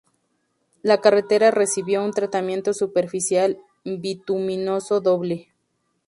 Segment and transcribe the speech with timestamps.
[0.81, 5.51] La carretera recibió un tratamiento superficial bituminoso doble.